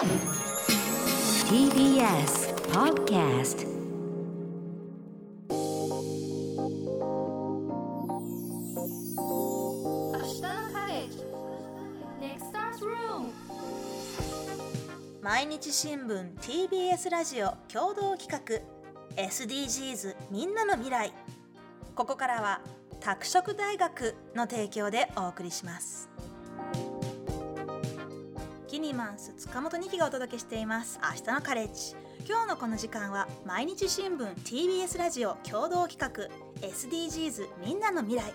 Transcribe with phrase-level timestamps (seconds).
[0.00, 0.16] TBS
[2.72, 5.52] Podcast 明
[10.24, 11.18] 日のカレッジ
[12.18, 13.26] Next Stars Room
[15.20, 18.40] 毎日新聞 TBS ラジオ共同企画。
[19.22, 21.12] SDGs みんなの未来。
[21.94, 22.62] ここからは
[23.00, 26.08] 拓殖大学の提供でお送りします。
[28.80, 30.98] ニマンス塚本二木がお届けしています。
[31.02, 31.94] 明日のカレッジ。
[32.26, 36.08] 今日のこの時間は毎日新聞 TBS ラジオ共同企画
[36.66, 38.32] SDGs みんなの未来。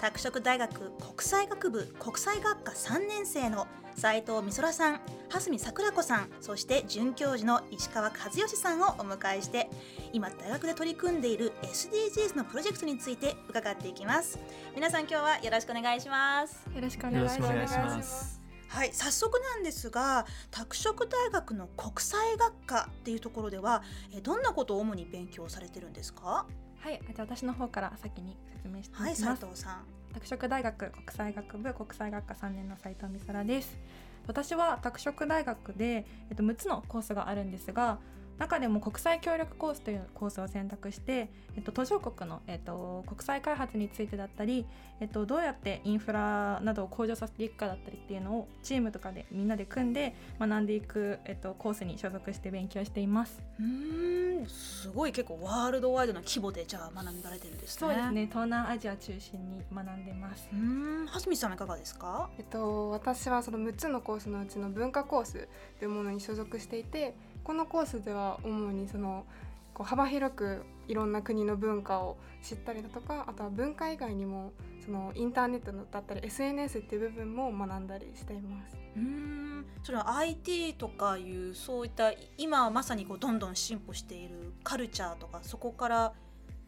[0.00, 9.68] 拓殖大学国際学部国際学科3年生の斉藤美空さん蓮見桜子さんそして准教授の石川和義さんをお迎えして
[10.12, 14.38] 今大学で取り組んでいる SDGs のプロジェクトについて伺っていきます。
[14.74, 16.64] 皆さん今日はよろしくお願いします。
[16.74, 18.37] よろしくお願いします。
[18.68, 23.82] はい早速なんですが拓殖大学の国際学科っていうところでは
[24.14, 26.46] えどんなことを主に勉強されてるんですか？
[26.80, 29.16] はい、じゃあ私の方から先に説明していきはい。
[29.16, 33.78] 斉藤さん拓殖大学国際学部国際学科3年の斉藤美空です。
[34.26, 37.98] 私は拓殖大学で、えっと、6つのコースがあるんですが
[38.38, 44.64] 中でも国際協力コースというコースを選択して、えっと、途上国の、えっと、国際開発についてだったり、
[45.00, 53.42] えっと、どうやってインフラなどを向上させていくかだったりっていうのをチームとかでみんなで組んで学んでいく、えっと、コースに所属して勉強しています。
[53.58, 60.54] うーんすごい結構ワールドワイドな規模でじゃあ学んだれてるんですねそうですね東南アジア中心に学んでますう。
[60.54, 62.30] ーん蓮見さんはいかがですか？
[62.38, 65.48] えっと、私はその6つのコースのうちの文化コース
[65.80, 67.14] というものに所属していて
[67.48, 69.24] このコースでは主にその
[69.72, 74.52] こう幅広くいろんな国の文化を知ったりだとかあとは文化以外にも
[74.84, 78.76] そのインターネットだったり SNS っていう部分も学んだりしています。
[78.96, 86.12] うんそれは IT とかいうそういった今まさにこうどんどん進歩しているカルチャーとかそこから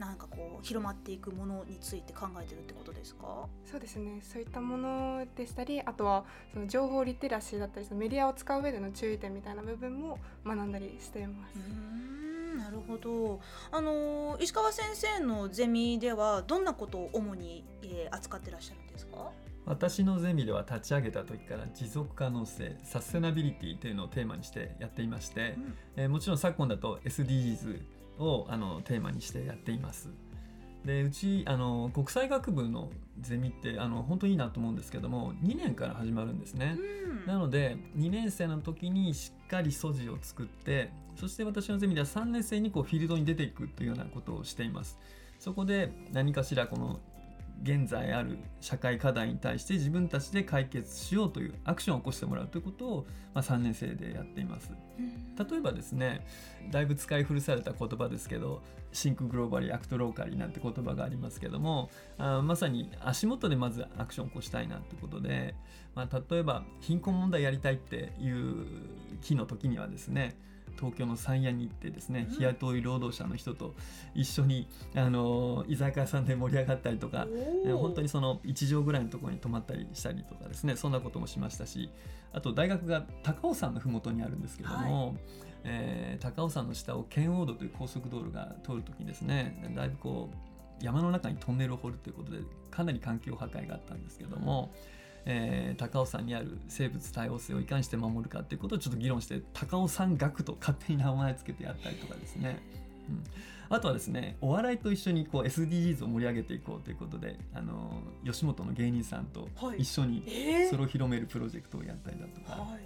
[0.01, 3.47] なんかこう広まっていくものについて考えてるってことですか？
[3.67, 4.21] そうですね。
[4.23, 6.25] そういったものでしたりあとは
[6.55, 11.53] その情報リテラシーだったりそのメディアを使う上での注意点みたいな部分も学んだりしています。
[11.57, 13.41] うーんなるほど。
[13.71, 19.31] あの石川先生のゼミではどんなことを主に、えー扱ってらっしゃるんですか？
[19.67, 25.75] 私のゼミでは立ち上げた時から持続可能性サステナビリティというのをテーマにしてやっていまして、うん。
[25.97, 27.83] えーもちろん昨今だと SDGs
[28.21, 30.11] をあのテーマにしてやっています。
[30.85, 36.77] でうちあの国際学部のゼミってあの本当にいいなと思うんですけども2年から始まるんですね。
[36.79, 44.99] うんなので2年生の時にしっかり素地を作ってそして私のゼミでは3年生にこうフィールドに出ていくというようなことをしています
[45.39, 47.01] そこで何かしらこの
[47.63, 54.71] 現在ある社会課題に対して自分たちで解決しようというアクションを起こしてもらうということを、まあ、3年生でやっています。
[55.51, 56.27] 例えばですね
[56.71, 58.63] だいぶ使い古された言葉ですけど
[58.93, 65.55] Think globally, act locally なんて言葉がありますけどもあまさに足元でまずアクションを起こしたいなということで、
[65.95, 68.67] まあ、例えば貧困問題やりたいっていう
[69.23, 70.37] 日の時にはですね
[70.77, 72.35] 東京の山谷に行ってですね、うん。
[72.37, 73.75] 日雇い労働者の人と
[74.15, 77.27] 一緒にあの居酒屋さんで盛り上がったりとか
[77.67, 81.91] え本当にその1畳ぐらいのところに泊まったりしたりとかですねそんなこともしましたし
[82.33, 85.17] あと大学が高尾山の麓にあるんですけども、
[85.65, 92.39] えー高尾山の下を圏央道という高速道路が通るときにですねだいぶこう山の中にトンネルを掘るということで
[92.71, 94.73] かなり環境破壊があったんですけども、
[95.27, 102.59] えー高尾山にある生物多様性をいかにして守るかということをちょっと議論して高尾山学と勝手に名前つけてやったりとかですね。
[103.09, 103.25] うん。
[103.73, 109.79] あとはですねお笑いと一緒にこう SDGs を盛り上げていこうということであの吉本の芸人さんとはい。
[109.79, 112.81] 一緒にえそれを広めるプロジェクトをやったりだとか、はい、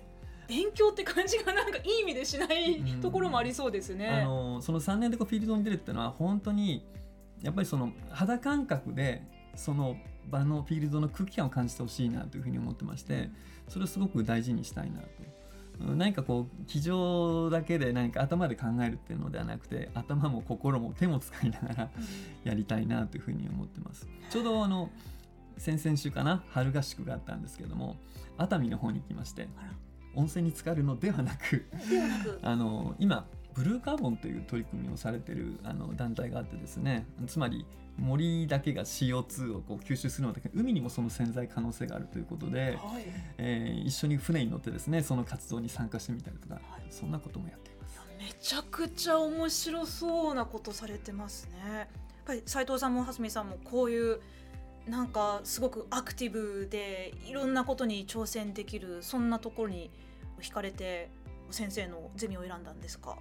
[0.46, 4.08] 勉強って感じがなんかいい意味でしないうんところもありそうですね。
[4.08, 6.84] あのその3年でこうフィールドに出るっていうのは本当に
[7.42, 9.22] やっぱりその肌感覚で
[9.56, 9.97] その
[10.31, 13.31] 場のフィールドの空気感を感じてほしいなというふうに思ってまして
[13.69, 15.06] それをすごく大事にしたいなと。
[15.19, 21.90] うん何かこう机上だけで何か頭で考えるっていうのではなくて頭も心も手も使いながら
[22.44, 24.06] やりたいなというふうに思ってます。
[24.31, 24.90] ちょうどあの
[25.56, 27.96] 先々週かな春合宿があったんですけども
[28.38, 29.49] 熱海の方に行きまして
[30.14, 37.64] 温泉に浸かるのではなくではなく、 あの今ブルーカーボンという取り組みをされてるあの団体があってですねつまり
[37.99, 43.05] 森だけが CO2 をこう吸収するのだけど海にもその潜在可能性があるということで、はい、
[43.38, 47.99] えー一緒に船に乗ってですねその活動に参加してみたりとか、はいそんなこともやっています。
[48.19, 51.58] めちゃくちゃ面白そうなことされてますね。
[51.76, 51.87] やっ
[52.25, 54.20] ぱり斉藤さんも蓮見さんもこういう
[54.88, 59.90] なんかすごくアクティブでいろんなことに挑戦できるそんなところに
[60.40, 61.11] 惹かれて
[61.50, 63.19] 先生のゼミを選んだんですか？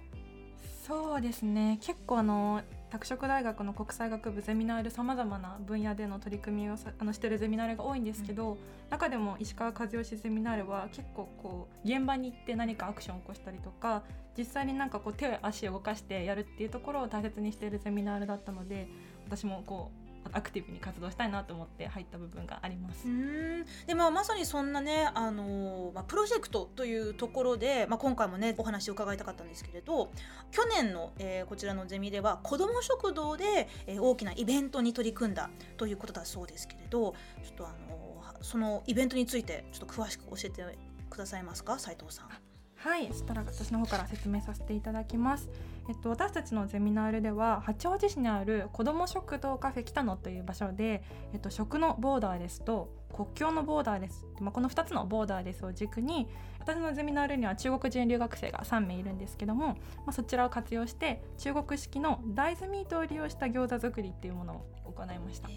[0.86, 2.62] そうですね結構あの
[2.94, 8.56] 拓殖大学の国際学部ゼミナールさまざまな分野での取り組みをさあのしてるゼミナールが多いんですけど、
[8.88, 14.04] 中でも石川和義ゼミナールは結構こう現場に行って何かアクションを起こしたりとか
[14.38, 18.86] 実際になんかこう手や足を動かしてやるっていうところを大切にしているゼミナールだったので
[19.26, 23.06] 私もこうアクティブに活動したいなと思って入った部分があります。
[23.06, 30.10] うんでまあ、まさにそんなね、あのまあ、プロジェクトというところで、まあ、今回もねお話を伺いたかったんですけれど
[30.50, 40.78] 去年の、えーこちらのゼミでは子ども食堂で、えー大きなイベントに取り組んだということだそうですけれどちょっとあのそのイベントについてちょっと詳しく教えて
[41.08, 42.53] くださいますか斉藤さん。
[42.84, 45.48] はい、そしたら私の方から説明させていただきます。
[45.88, 51.02] えっと私たちのゼミナールでは八王子市にある子ども食堂カフェ北野という場所で、
[51.32, 56.28] えっと食のボーダーレスと国境のボーダーレス、まあこの2つのボーダーレスを軸に
[56.60, 59.76] 私のゼミナールには中国人留学生が3名いるんですけども、ま
[60.08, 65.48] あ、そちらを活用して中国式の大豆ミートを利用した餃子作りっていうものを行いました。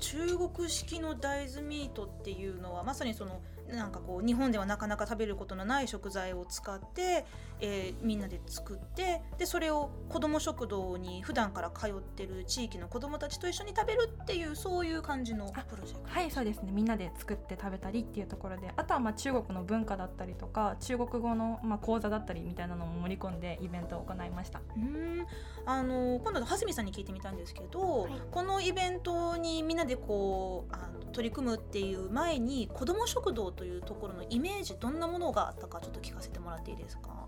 [0.00, 3.40] 中国式の大豆ミートっていうのはまさにその
[3.72, 7.26] なんかこう日本ではなかなか食べることのない食材を使って、
[7.60, 16.08] えーみんなで作ってでそれを子ども食堂に普段から通ってる地域の子どもたちと一緒に食べるっていうそういう感じのあプロジェクト。
[16.08, 16.70] はいそうですね。
[16.72, 24.60] みんなで作って食べたりっていうところであとはまあ中国の文化だったりとか中国語のまあ講座だったりみたいなのも盛り込んでイベントを行いました。
[24.60, 25.26] うーん。
[25.64, 37.26] あの今度は蓮見さんに聞いてみたんですけど、このイベントにみんなでこうあの取り組むっていう前に子ども食堂というところのイメージどんなものがあったかちょっと聞かせてもらっていいですか？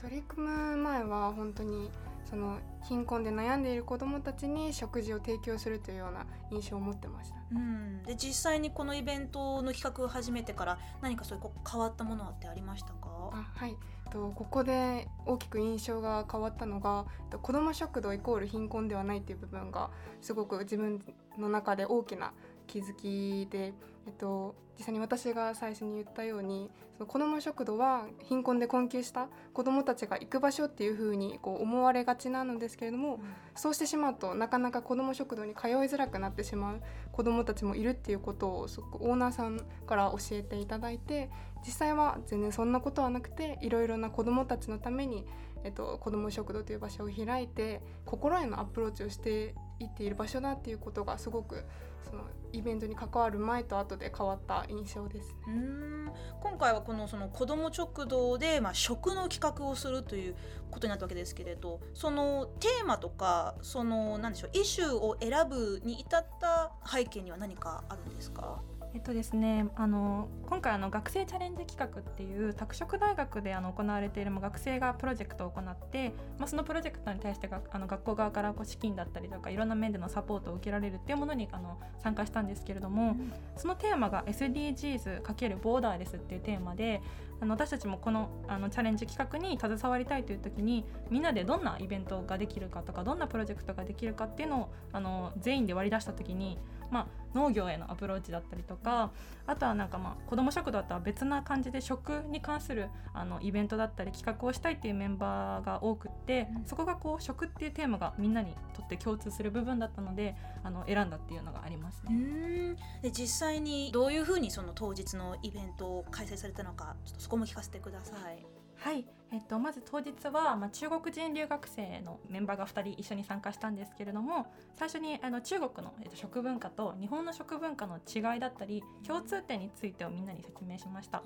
[0.00, 1.90] 取り組む前は本当に
[2.24, 7.36] その貧困で悩んでいる子どもたちに食事を提供するというような印象を持ってました。
[7.52, 13.30] うん、で実際にこのイベントの企画を始めてから何かそういう変わったものってありましたか？
[13.32, 13.76] あはい。
[14.10, 19.90] とここで大きく印象が変わったのがと子ども食堂イコール貧困ではないっていう部分が
[20.20, 21.00] すごく自分
[21.38, 22.32] の中で大きな
[22.66, 23.72] 気づきで、
[24.06, 33.20] えっと、実際に私が最初に言ったようにその子ども食堂は貧困で困窮した子どもたちが行く場所っていうふうにこう思われがちなのですけれども、
[33.54, 36.80] そうしてしまうとなかなか子ども食堂に通いづらくなってしまう
[37.12, 41.28] 子どもたちもいるっていうことをすごくオーナーさんから教えていただいて
[41.66, 45.26] 実際は全然そんなことはなくていろいろな子どもたちのために、
[45.62, 51.66] えっと、子ども食堂という場所を開いて心へのアプローチをしていっている場所だっていうことがすごく
[52.08, 55.34] そのイベントに関わる前と後で変わった印象ですね。
[55.48, 60.34] うん今回はこのその子ども食堂で、まあ、食の企画をするという
[60.70, 68.60] ことになったわけですけれどそのテーマとかそのなんでしょうイシューを選ぶに至った背景には何かあるんですか？
[68.92, 83.16] えっとですね、あの今回あの学生チャレンジ企画っていう拓殖大学であの行われているまあ学生がプロジェクトを行って、まあ、そのプロジェクトに対してがあの学校側からこう資金だったりとかいろんな面でのサポートを受けられるっていうものにあの参加したんですけれども、
[83.56, 87.00] そのテーマが SDGs× ボーダーレスっていうテーマで
[87.40, 96.58] あの私たちもこのあのチャレンジ企画に携わりたいという時にみんなでどんなイベントができるかとかどんなプロジェクトができるかっていうのをあの全員で割り出した時に、
[96.90, 99.10] まあ、農業へのアプローチだったりとか
[99.46, 112.76] あとはなんかまあ子ども食堂とは別な感じで食に関するあのイベントだったり企画をしたいっていうメンバーが多くって、そこがこう食っていうテーマがみんなにとって共通する部分だったのであの選んだっていうのがありますうね。
[113.02, 118.46] で実際にどういうふうにその当日のイベントを開催されたのかちょっとそこも聞かせてください。
[118.76, 124.46] はい、えっと、まず当日は、まあ、中国人留学生のメンバーが2人一緒に参加したんですけれども
[124.76, 131.22] 最初にあの中国の、えっと、食文化と日本の食文化の違いだったり共通点についてをみんなに説明しました。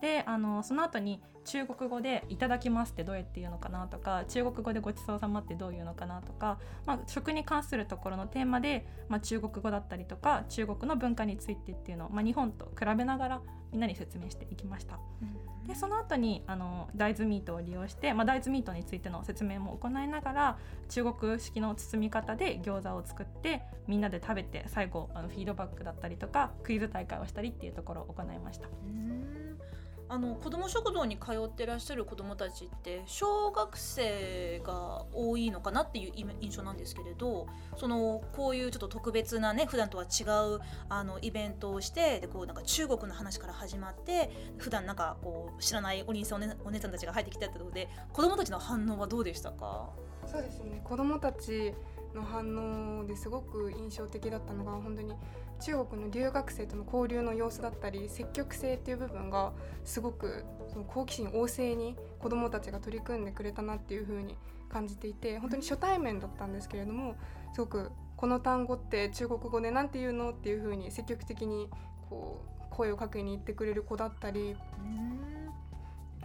[0.00, 14.98] であのその後に中国語で「いただきます」ってどうやって言うのかなとか中国語で「ごちそうさま」ってどういうのかなとか、まあ、食に関するところのテーマで、まあ、中国語だったりとか中国の文化についてっていうのを、まあ、日本と比べながらみんなに説明していきました。
[15.66, 28.68] でその後にあの大豆ミートを利用して、まあ、大豆ミートについての説明も行いながら中国式の包み方で餃子を作ってみんなで食べて最後あのフィードバックだったりとかクイズ大会をしたりっていうところを行いました。
[28.68, 29.45] うーん
[30.08, 40.22] あの子ども食堂に通ってらっしゃる子どもたちって小学生が多いのかなっていう印象なんですけれどそのこういうちょっと特別なね普段とは違
[40.54, 49.90] うあのイベントをしてでこうなんか中国の話から始まって普段なんかこう知らないお兄さんお,、ね、お姉さんたちが入ってきたってことで子どもたちの反応はどうでしたか？
[50.24, 50.80] そうですね。
[50.84, 51.74] 子どもたち
[52.14, 55.14] の反応ですごく印象的だったのが本当に
[55.60, 59.52] 中国の留学生との交流の様子だったり積極性っていう部分が
[59.84, 64.36] すごくその好奇心旺盛に子どもたちが取り組んでくれたなっていう風に
[64.68, 67.16] 感じていて本当に初対面だったんですけれども
[67.54, 71.68] すごくこの単語って中国語で何て言うのっていう風に積極的に
[72.08, 74.56] こう声をかけに行ってくれる子だったり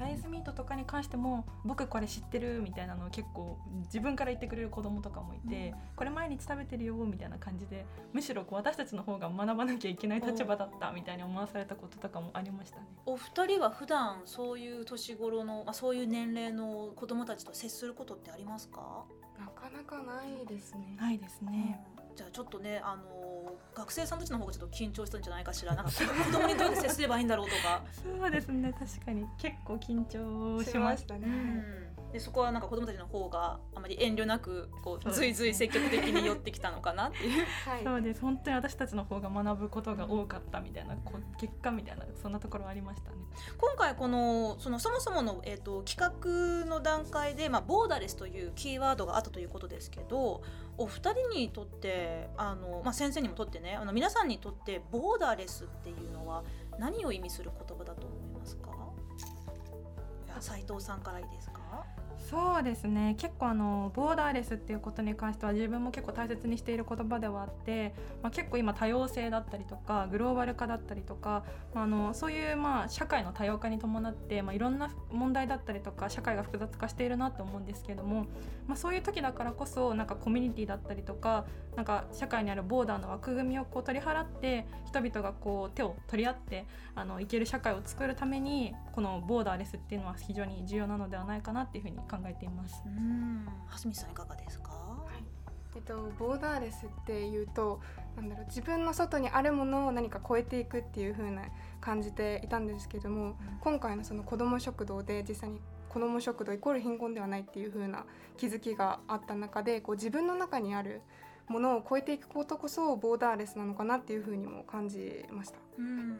[0.01, 12.87] 大豆ミートとかに関しても僕これ知ってるみたいなのを結構自分から言ってくれる子供とかもいて、これ毎日食べてるよみたいな感じでむしろこう私たちの方が学ばなきゃいけない立場だったみたいに思わされたこととかもありましたね。
[13.05, 19.05] お二人は普段そういう年頃の、まあ、そういう年齢の子供たちと接することってありますか、
[19.39, 20.95] なかなかないですね。
[20.99, 21.79] ないですね。
[22.15, 25.75] じゃあちょっとねあの学生さんたちの方がちょっと緊張したんじゃないかしら。
[25.75, 28.73] なんか子供にどうやって接すればいいんだろうとか、 そうですね。
[28.73, 31.27] 確かに結構緊張しましたね。
[32.11, 37.45] でそこはなんか子供たちの方があまり遠慮なくこうずいずい積極的に寄ってきたのかなっていう。
[37.65, 37.83] はい。
[37.83, 38.21] そうです。
[38.21, 43.17] 本当に私たちの方が学ぶことが多かったみたいなこう結果みたいなそんなところありましたね。
[43.57, 45.97] 今回このそのそもそもの、えー、と企
[46.63, 50.43] 画の段階で、まあ、ボーダレスというキーワードがあったということですけど
[50.77, 56.43] お二人にとってあの、まあ、先生にもとってねあの皆さんにとってボーダレスっていうのは
[56.77, 58.69] 何を意味する言葉だと思いますか？
[60.39, 61.85] 斉藤さんからいいですか？
[62.17, 63.15] そうですね。
[63.17, 78.27] 結構あのボーダーレスっていうことに関しては自分も結構大切にしている言葉ではあって、まあ、結構今多様性だったりとかグローバル化だったりとか、まあ、あのそういうまあ社会の多様化に伴って、まあ、いろんな問題だったりとか社会が複雑化しているなと思うんですけども、
[78.67, 86.65] まあ、そういう時だからこそなんかコミュニティだったりとかなんか社会にあるボーダーの枠組みをこう取り払って人々がこう手を取り合って
[86.95, 92.83] あの生きる社会を作るためにこのボーダーレスっていうのは非常に重要なのではないかなっていうふうに考えています。
[92.85, 93.47] うん。
[93.67, 94.71] 蓮見さんいかがですか？
[95.73, 97.79] えっと、ボーダーレスっていうと
[98.17, 101.43] なんだろう自分の外にあるものを何か超えていくっていう風な
[101.79, 108.05] 感じていたんですけども、今回のその子ども食堂で実際に子ども食堂イコール貧困ではないっていう風な
[108.37, 111.01] 気づきがあった中でこう自分の中にある
[111.47, 115.57] ものを超えていくことこそボーダーレスなのかなっていう風にも感じました。
[115.79, 116.19] うん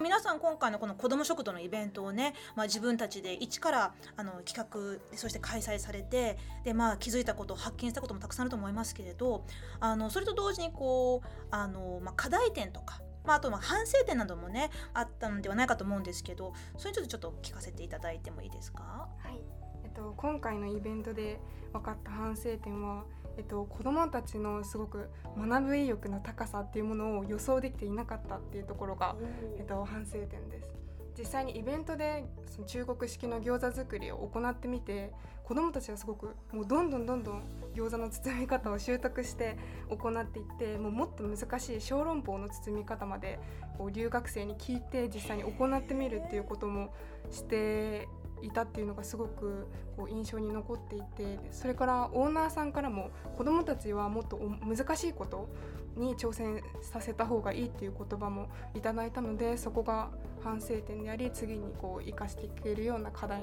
[0.00, 9.44] 皆さん今回のこの子ども食堂のイベントをね、まあ、自分たちで一からあの企画そして開催されてで、まあ、気づいたこと発見したこともたくさんあると思いますけれど
[9.80, 19.08] あのそれと同時にこうあの、まあ、課題点とか、まあ、あとまあ反省点などもねあったのではないかと思うんですけどそれについてちょっと聞かせていただいてもいいですか？
[19.18, 19.40] はい。
[19.84, 21.40] えっと、今回のイベントで
[21.72, 23.04] 分かった反省点は、
[23.38, 29.14] えっと、子どもたちのすごく学ぶ意欲の高さっていうものを予想できていなかったっていうところが、
[29.58, 30.78] えっと、反省点です。
[31.16, 37.42] 実際にイベントでその中国式の餃子作りを行ってみて子どもたちがすごくもうどんどんどんどん
[37.74, 43.40] 餃子の包み方を習得して行っていってもうもっと難しい小籠包の包み方まで
[43.76, 46.94] こう留学生に聞いて実際に行ってみるっていうことも
[47.32, 48.06] して
[48.42, 49.66] いたっていうのがすごく
[49.96, 55.48] こう印象に残っていてそれからオーナーさんからも子どもたちはもっと難しいこと
[55.96, 60.10] に挑戦させた方がいいっていう言葉もいただいたのでそこが
[60.48, 63.42] 反省点であり次にこう生かしていけるような課題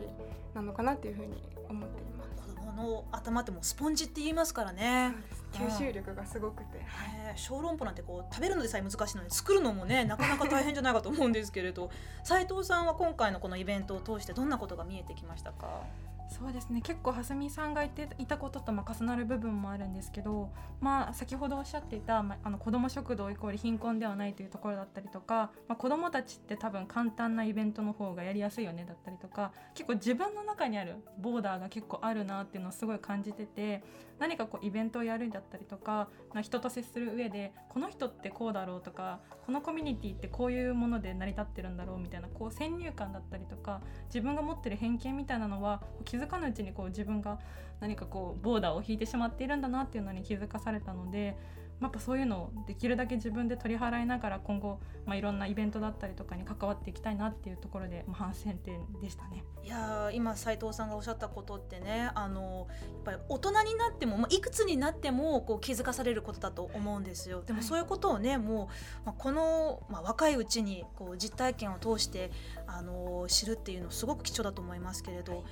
[0.55, 1.33] なのかなっていうふうに
[1.69, 2.35] 思っています。
[2.35, 5.13] 子供の頭ってもうスポンジって言いますからね。
[5.53, 11.91] 吸収力がすごくて、ね小籠包なんてこう食べるのでさえ難しいのに作るのもね なかなか大変じゃないかと思うんですけれど。
[12.23, 15.83] 斉藤さんは今回のこのイベントを通してどんなことが見えてきましたか？
[16.27, 16.81] そうですね。
[16.81, 20.49] 結構蓮見さんが言っていたこととま重なる部分もあるんですけど、
[20.81, 33.83] まあ、先ほどおっしゃっていた、まあ、あの子ども食堂イコール貧困ではないというところだったりとか、まあ、子どもたちって多分簡単なイベントの方がやりやすいよねだったりとか結構自分の中にあるボーダーが結構あるなっていうのをすごい感じてて
[34.19, 47.39] 何かこうイベントをやるんだったりとか、ま、人と接する上でこの人ってこうだろうとかこのコミュニティってこういうもので成り立ってるんだろうみたいなこう先入観だったりとか自分が持ってる偏見みたいなのは気づかぬうちにこう自分が
[47.79, 51.37] 何かこうボーダーを引いてしまっているんだなっていうのに気づかされたので。
[51.81, 59.43] やっぱそういうのをできるだけ自分で取り払いながら今後、まあ、いろんなイベントだったりとかに関わっていきたいなっていうところで、まあ、反省点でしたね。
[59.63, 67.41] いや今斉藤さんがおっしゃったことってねあのやっぱり大人になっても、まあ、いくつになってもこう気づかされることだと思うんですよ。
[67.41, 68.69] でもそういうことをねも
[69.03, 72.31] う、まあ、この、まあ、若いうちにこう実体験を通して
[72.67, 75.33] あの知るっていうのすごく貴重だと思いますけれど。
[75.33, 75.43] はい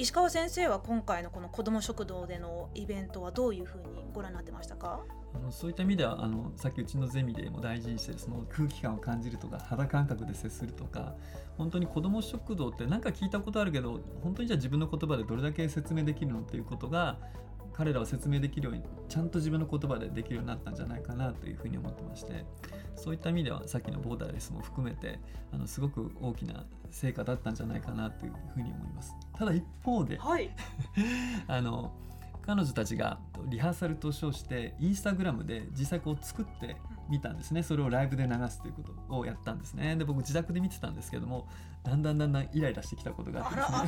[0.00, 5.00] 石川先生は今回のこの子ども食堂でのイベントはどういうふうにご覧になってましたか？
[5.34, 11.14] あのそういった意味ではあのさっきうちのゼミでも大事にしてるその空気感を感じるとか肌感覚で接するとか
[11.56, 17.18] 本当に子ども食堂って何か聞いたことあるけど本当にじゃあ自分の言葉でどれだけ説明できるのっていうことが
[17.78, 22.44] 彼らを説明できるようにちゃんと自分の言葉でできるようになったんじゃないかなというふうに思ってまして
[22.96, 25.20] そういった意味ではさっきのボーダーレスも含めて
[25.52, 29.14] あのすごく大きな成果だったんじゃないかなというふうに思います。
[29.36, 30.50] ただ一方ではい。
[31.46, 31.92] あの
[32.48, 33.18] 彼女たちが
[33.50, 36.76] リハーサルと称してインスタグラムで自作を作って
[37.10, 37.62] みたんですね。
[37.62, 39.96] それをライブで流すということをやったんですね。
[39.96, 41.46] で僕自宅で見てたんですけども
[41.84, 43.86] だんだんだんだんイライラしてきたことがあっ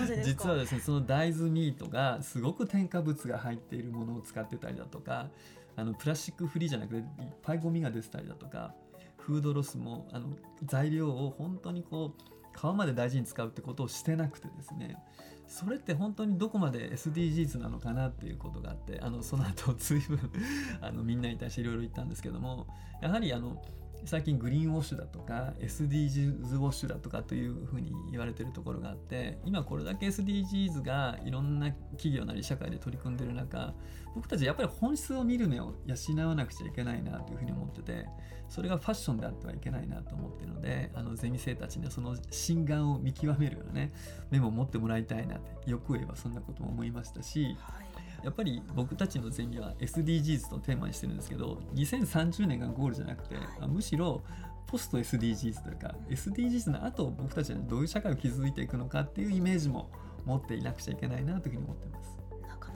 [0.00, 0.22] てですね。
[0.22, 5.30] 実はですねその大豆ミートがすごく添加物が入っているものを使ってたりだとか
[5.74, 7.04] あのプラスチックフリーじゃなくていっ
[7.42, 8.76] ぱいゴミが出てたりだとか
[9.18, 14.96] フードロスもあの材料を本当にこう皮まで大事に使うってことをしてなくてですね
[15.52, 20.18] それって本当にどこまで SDGs なのかなっていうことがあってあのその後随分
[20.80, 22.66] あのみんなに対していろいろ言ったんですけども
[23.02, 23.62] やはりあの
[24.04, 33.74] 最近グリーンウォッシュだとか SDGs ウォッシュだとかというふうに言われてるところがあって今これだけ SDGs がいろんな企業なり社会で取り組んでる中
[34.14, 38.06] 僕たちやっぱり本質を見る目を養わなくちゃいけないなというふうに思ってて
[38.48, 43.92] それがファッションであってはいけないなと思ってるのであのゼミ生たちにはその心眼を見極めるようなね
[44.30, 47.91] 目も持ってもらいたいなってよく言えばそんなことも思いましたしはい。
[48.22, 54.22] やっぱり僕たちのゼミは SDGs とテーマにしてるんですけど2030年がゴールじゃなくて、あむしろ
[54.66, 59.90] ポスト SDGs というか SDGs の後僕たちはどういう社会を築いていくのかっていうイメージも
[60.24, 62.21] 持っていなくちゃいけないなというふうに思ってます。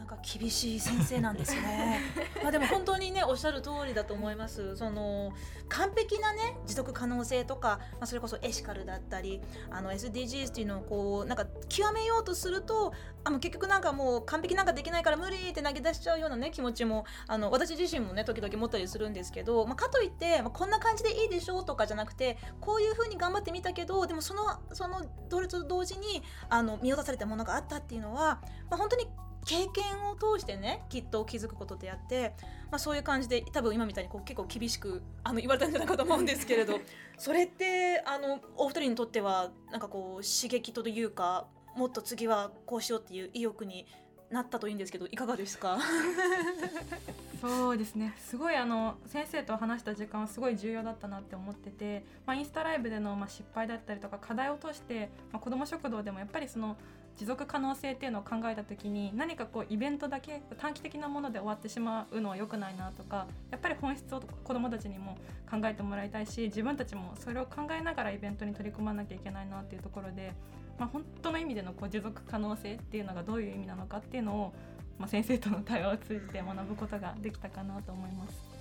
[0.06, 2.00] なか厳しい先生なんですね。
[2.42, 4.76] まあでも本当にねおっしゃる通りだと思います。
[4.76, 5.32] その
[5.68, 12.92] 完璧なね持続可能性とか、まあそれこそエシカルだったり、あの SDGs っていうのをこうなんか極めようとすると、
[13.24, 29.08] あの結局なんかもう完璧なんかできないから無理って投げ出しちゃうようなね気持ちもあの私自身もね時々持ったりするんですけど、まあかといって、まあ、こんな感じでいいでしょうとかじゃなくて、こういう風に頑張ってみたけど、でもそのそのどれと同時にあの見落とされたものがあったっていうのは、まあ本当に
[29.46, 32.34] 経験を通してねきっと気づくことであって、
[32.70, 36.80] まあ、そういう感じで多分今みたいにこう結構厳しくあの言われたんじゃないかと思うんですけれど
[37.16, 43.86] それってあのお二人にとってはなんかこう刺激というかもっと次はこうしようっていう意欲に
[44.30, 45.78] なったといいんですけどいかがですか？
[47.40, 48.14] そうですね。
[48.18, 56.76] すごいあの先生と話した時間はすごい重要だったなって思ってて、まあ、インスタライブでのまあ失敗だったりとか課題を通して、まあ、子ども食堂でもやっぱりその
[57.16, 65.16] 持続可能性っていうのを考えた時に何かこうイベントだけ短期的なもので終わってしまうのは良くないなとかやっぱり本質を子どもたちにも
[65.50, 70.34] 考えてもらいたいし自分たちもそれを考えながらイベントに取り組まなきゃいけないなっていうところで、
[70.78, 74.54] まあ、本当の意味でのこう持続可能性っていうのがどういう意味なのかっていうのを、
[74.98, 78.56] まあ、先生との対話を通じて学ぶことができたかなと思います。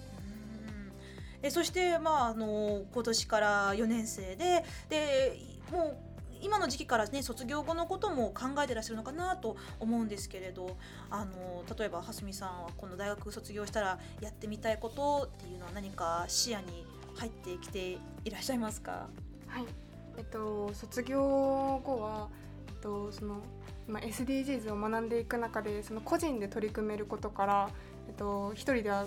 [1.42, 5.38] えそして、まあ、あの今年から4年生でで
[5.72, 5.98] もう
[6.42, 10.78] 今の時期からね卒業後のことも考えてらっしゃるのかなと思うんですけれど
[11.10, 19.08] あの例えば蓮見さんはこの大学卒業したらやってみたいことっていうのは何か視野に入ってきていらっしゃいますか？
[19.48, 19.66] はい、
[20.18, 22.28] えっと卒業後は
[22.68, 23.42] えっとその
[23.88, 27.70] 今 SDGs を学んでいく中でその個人で取り組めることから
[28.08, 29.06] えっと一人では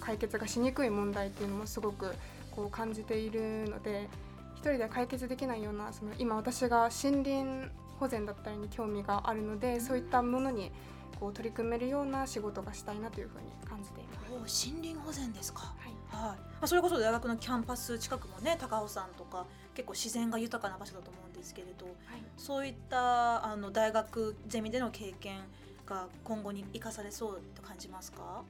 [0.00, 2.12] 解決がしにくい問題っていうのもすごく
[2.50, 4.08] こう感じているので
[4.54, 10.72] 一人では解決できないようなその今私が森林保全だったりに興味があるのでそういったものに
[11.18, 14.66] こう取り組めるような仕事がしたいなというふうに感じています。
[14.66, 15.74] お森林保全ですか。
[15.78, 16.28] はい。
[16.28, 16.38] はい。
[16.38, 19.46] まあ、それこそ大学のキャンパス近くもね高尾山とか
[19.80, 22.22] 結構自然が豊かな場所だと思うんですけれどはい。
[22.36, 25.40] そういったあの大学ゼミでの経験
[25.86, 28.18] が今後に生かされそうと感じますか？
[28.22, 28.42] あ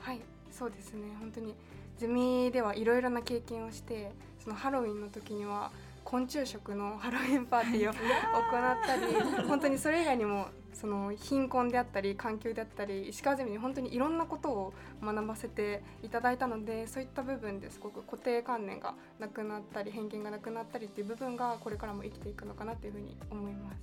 [0.00, 0.20] はい。
[0.50, 1.14] そうですね。
[1.20, 1.54] 本当に
[1.98, 5.70] ゼミではいろいろな経験をしてそのハロウィンの時には
[6.08, 14.72] 昆虫食のハロウィンパーティーを行ったり本当にそれ以外にもその貧困であったり環境であったり石川ゼミに本当にいろんなことを
[15.04, 23.76] 学ばせていただいたのでそういった部分ですごく固定観念がなくなったり偏見がなくなったりっていう部分がこれからも生きていくのかなというふうに思います。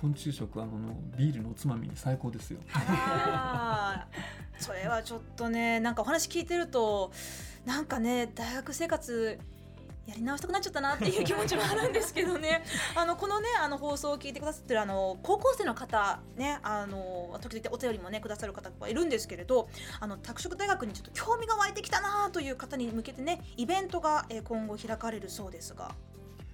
[0.00, 0.72] 昆虫食はあの
[1.18, 2.60] ビールのおつまみに最高ですよ。
[4.58, 7.12] それはちょっとねなんかお話聞いてると
[7.66, 9.38] なんかね大学生活
[10.06, 12.62] やり直したくなっちゃったなっていう気持ちもあるんですけどね。
[12.94, 25.94] あのこのねあの放送を聞いてくださってるあの高校生の方ねあの時々お便りもねくださる方がいるんですけれどあの拓殖大学にちょっと興味が湧いてきたなという方に向けてねイベントがえー今後開かれるそうですが。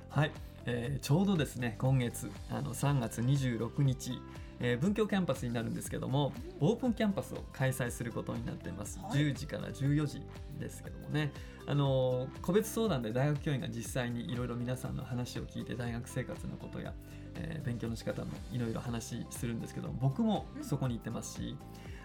[0.09, 0.31] はい、
[0.65, 4.19] えーちょうどですね今月あの3月26日、
[4.61, 9.19] えー文京キャンパスになるんですけどもオープンキャンパスを開催することになっています、はい。
[9.19, 10.23] 10時から14時
[10.59, 11.33] ですけどもね
[11.67, 16.93] あのー個別相談で大学教員が実際にいろいろ皆さんの話を聞いて大学生活のことや、
[17.37, 21.57] えー勉強の仕方もいろいろ話するんですけど僕もそこに行ってますし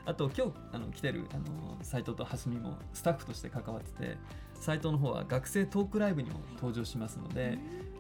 [0.06, 4.18] あと今日あの来てるあの斉藤と蓮見もスタッフとして関わってて
[4.60, 7.58] 斉藤の方は学生トークライブにも登場しますので、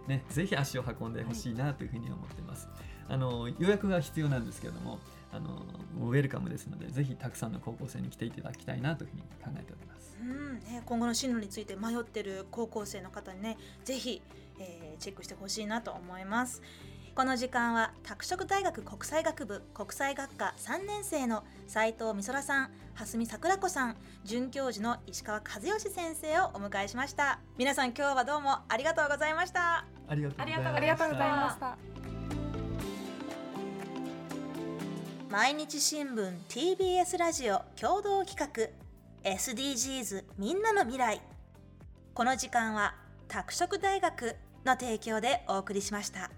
[0.07, 2.69] ね、ぜひ足を運んでほしいなというふうに思ってます。
[3.09, 4.99] あの予約が必要なんですけれども
[5.31, 5.65] あの
[5.99, 10.17] ウェルカムですのでぜひたくさんの高校生に来ていただきたいなというふうに考えております。
[10.21, 14.21] うんね、今後の進路について迷ってる高校生の方にねぜひ、
[14.59, 16.61] えーチェックしてほしいなと思います
[17.15, 30.15] この時間は拓殖大学国際学部国際学科3年生の斉藤美空さん蓮見桜子さん准教授の石川和義先生をお迎えしました皆さん今日はどうもありがとうございましたあ
[30.85, 31.96] りがとうございました。
[35.29, 41.21] 毎日新聞 TBS ラジオ共同企画 SDGs みんなの未来。
[42.13, 42.95] この時間は
[43.27, 46.31] 拓殖大学の提供でお送りしました。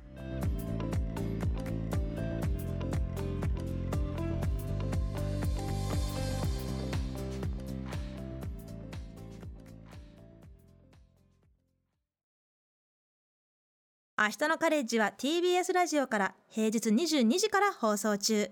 [14.18, 18.50] 明日のカレッジは TBS ラジオから平日22時から放送中。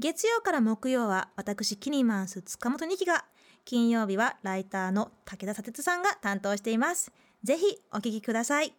[0.00, 3.24] 月曜から木曜は私キニマンス塚本二希が
[3.64, 7.10] 金曜日はライターの武田砂鉄さんが担当しています。
[7.42, 8.77] ぜひお聞きください。